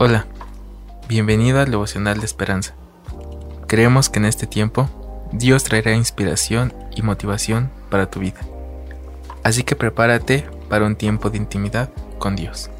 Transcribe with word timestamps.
Hola, 0.00 0.26
bienvenido 1.08 1.58
al 1.58 1.72
devocional 1.72 2.20
de 2.20 2.24
esperanza. 2.24 2.72
Creemos 3.66 4.08
que 4.08 4.20
en 4.20 4.26
este 4.26 4.46
tiempo 4.46 4.88
Dios 5.32 5.64
traerá 5.64 5.92
inspiración 5.92 6.72
y 6.94 7.02
motivación 7.02 7.72
para 7.90 8.08
tu 8.08 8.20
vida. 8.20 8.38
Así 9.42 9.64
que 9.64 9.74
prepárate 9.74 10.44
para 10.68 10.86
un 10.86 10.94
tiempo 10.94 11.30
de 11.30 11.38
intimidad 11.38 11.90
con 12.20 12.36
Dios. 12.36 12.70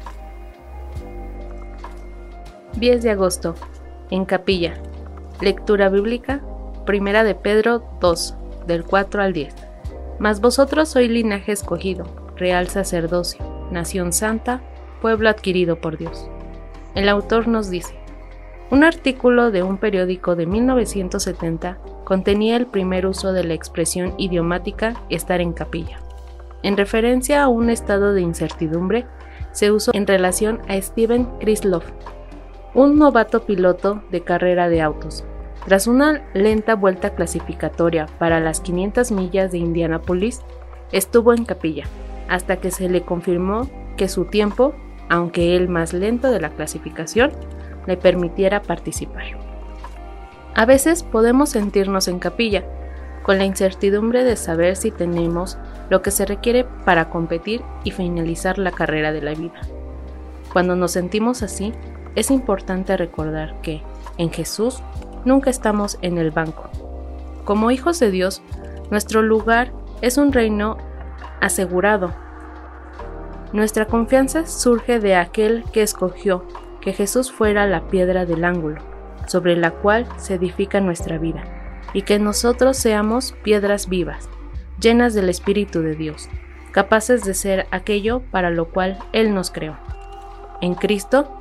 10 2.77 3.03
de 3.03 3.09
agosto, 3.11 3.53
en 4.11 4.23
capilla. 4.23 4.75
Lectura 5.41 5.89
bíblica, 5.89 6.39
primera 6.85 7.25
de 7.25 7.35
Pedro 7.35 7.83
2, 7.99 8.35
del 8.65 8.85
4 8.85 9.21
al 9.21 9.33
10. 9.33 9.53
Mas 10.19 10.39
vosotros 10.39 10.87
sois 10.87 11.09
linaje 11.09 11.51
escogido, 11.51 12.05
real 12.37 12.69
sacerdocio, 12.69 13.45
nación 13.73 14.13
santa, 14.13 14.61
pueblo 15.01 15.27
adquirido 15.27 15.81
por 15.81 15.97
Dios 15.97 16.29
el 16.95 17.09
autor 17.09 17.47
nos 17.47 17.69
dice, 17.69 17.95
un 18.71 18.83
artículo 18.83 19.49
de 19.49 19.63
un 19.63 19.77
periódico 19.77 20.35
de 20.35 20.45
1970 20.45 21.79
contenía 22.03 22.55
el 22.55 22.67
primer 22.67 23.07
uso 23.07 23.33
de 23.33 23.43
la 23.43 23.55
expresión 23.55 24.13
idiomática 24.17 24.93
estar 25.09 25.41
en 25.41 25.53
capilla. 25.53 25.99
En 26.61 26.77
referencia 26.77 27.43
a 27.43 27.47
un 27.47 27.69
estado 27.69 28.13
de 28.13 28.21
incertidumbre, 28.21 29.05
se 29.51 29.71
usó 29.71 29.91
en 29.93 30.05
relación 30.05 30.61
a 30.67 30.79
Steven 30.79 31.25
Krislov, 31.39 31.83
un 32.75 32.99
novato 32.99 33.45
piloto 33.45 34.03
de 34.11 34.21
carrera 34.21 34.69
de 34.69 34.81
autos. 34.81 35.23
Tras 35.65 35.87
una 35.87 36.23
lenta 36.33 36.75
vuelta 36.75 37.15
clasificatoria 37.15 38.05
para 38.19 38.39
las 38.39 38.59
500 38.61 39.11
millas 39.11 39.51
de 39.51 39.57
Indianapolis, 39.57 40.41
estuvo 40.91 41.33
en 41.33 41.45
capilla, 41.45 41.85
hasta 42.27 42.57
que 42.57 42.71
se 42.71 42.89
le 42.89 43.01
confirmó 43.01 43.67
que 43.97 44.07
su 44.07 44.25
tiempo 44.25 44.75
aunque 45.09 45.55
el 45.55 45.67
más 45.67 45.93
lento 45.93 46.31
de 46.31 46.39
la 46.39 46.51
clasificación, 46.51 47.31
le 47.87 47.97
permitiera 47.97 48.61
participar. 48.61 49.23
A 50.55 50.65
veces 50.65 51.03
podemos 51.03 51.49
sentirnos 51.49 52.07
en 52.07 52.19
capilla, 52.19 52.63
con 53.23 53.37
la 53.37 53.45
incertidumbre 53.45 54.23
de 54.23 54.35
saber 54.35 54.75
si 54.75 54.91
tenemos 54.91 55.57
lo 55.89 56.01
que 56.01 56.11
se 56.11 56.25
requiere 56.25 56.63
para 56.85 57.09
competir 57.09 57.61
y 57.83 57.91
finalizar 57.91 58.57
la 58.57 58.71
carrera 58.71 59.11
de 59.11 59.21
la 59.21 59.33
vida. 59.33 59.59
Cuando 60.53 60.75
nos 60.75 60.91
sentimos 60.91 61.43
así, 61.43 61.73
es 62.15 62.31
importante 62.31 62.97
recordar 62.97 63.59
que, 63.61 63.83
en 64.17 64.31
Jesús, 64.31 64.81
nunca 65.25 65.49
estamos 65.49 65.99
en 66.01 66.17
el 66.17 66.31
banco. 66.31 66.69
Como 67.45 67.71
hijos 67.71 67.99
de 67.99 68.11
Dios, 68.11 68.41
nuestro 68.89 69.21
lugar 69.21 69.71
es 70.01 70.17
un 70.17 70.31
reino 70.31 70.77
asegurado 71.39 72.13
nuestra 73.51 73.85
confianza 73.85 74.45
surge 74.45 74.99
de 74.99 75.15
aquel 75.15 75.63
que 75.73 75.81
escogió 75.81 76.45
que 76.81 76.93
Jesús 76.93 77.31
fuera 77.31 77.65
la 77.65 77.87
piedra 77.87 78.25
del 78.25 78.45
ángulo, 78.45 78.81
sobre 79.27 79.55
la 79.55 79.71
cual 79.71 80.07
se 80.17 80.35
edifica 80.35 80.79
nuestra 80.81 81.17
vida, 81.17 81.43
y 81.93 82.03
que 82.03 82.19
nosotros 82.19 82.77
seamos 82.77 83.33
piedras 83.43 83.89
vivas, 83.89 84.29
llenas 84.79 85.13
del 85.13 85.29
Espíritu 85.29 85.81
de 85.81 85.95
Dios, 85.95 86.29
capaces 86.71 87.23
de 87.23 87.33
ser 87.33 87.67
aquello 87.71 88.21
para 88.31 88.51
lo 88.51 88.69
cual 88.69 88.99
Él 89.13 89.33
nos 89.33 89.49
creó. 89.49 89.77
En 90.61 90.75
Cristo, 90.75 91.35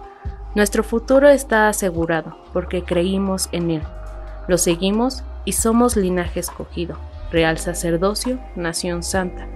nuestro 0.55 0.83
futuro 0.83 1.29
está 1.29 1.69
asegurado 1.69 2.39
porque 2.53 2.83
creímos 2.83 3.49
en 3.53 3.71
Él, 3.71 3.83
lo 4.49 4.57
seguimos 4.57 5.25
y 5.45 5.53
somos 5.53 5.95
linaje 5.97 6.41
escogido, 6.41 6.99
real 7.31 7.59
sacerdocio, 7.59 8.41
nación 8.57 9.03
santa, 9.03 9.47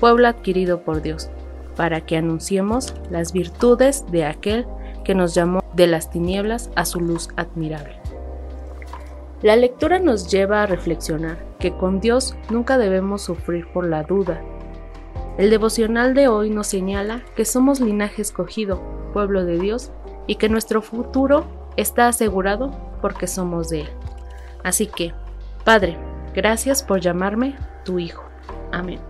pueblo 0.00 0.26
adquirido 0.26 0.82
por 0.82 1.02
Dios 1.02 1.30
para 1.76 2.00
que 2.02 2.16
anunciemos 2.16 2.94
las 3.10 3.32
virtudes 3.32 4.04
de 4.10 4.24
aquel 4.24 4.66
que 5.04 5.14
nos 5.14 5.34
llamó 5.34 5.64
de 5.74 5.86
las 5.86 6.10
tinieblas 6.10 6.70
a 6.76 6.84
su 6.84 7.00
luz 7.00 7.28
admirable. 7.36 7.96
La 9.42 9.56
lectura 9.56 9.98
nos 9.98 10.30
lleva 10.30 10.62
a 10.62 10.66
reflexionar 10.66 11.38
que 11.58 11.72
con 11.72 12.00
Dios 12.00 12.36
nunca 12.50 12.76
debemos 12.76 13.22
sufrir 13.22 13.66
por 13.72 13.86
la 13.86 14.02
duda. 14.02 14.42
El 15.38 15.48
devocional 15.48 16.12
de 16.14 16.28
hoy 16.28 16.50
nos 16.50 16.66
señala 16.66 17.22
que 17.36 17.46
somos 17.46 17.80
linaje 17.80 18.20
escogido, 18.20 18.80
pueblo 19.14 19.44
de 19.44 19.58
Dios, 19.58 19.92
y 20.26 20.36
que 20.36 20.50
nuestro 20.50 20.82
futuro 20.82 21.46
está 21.76 22.08
asegurado 22.08 22.70
porque 23.00 23.26
somos 23.26 23.70
de 23.70 23.82
Él. 23.82 23.88
Así 24.62 24.86
que, 24.86 25.14
Padre, 25.64 25.96
gracias 26.34 26.82
por 26.82 27.00
llamarme 27.00 27.56
tu 27.84 27.98
Hijo. 27.98 28.24
Amén. 28.72 29.09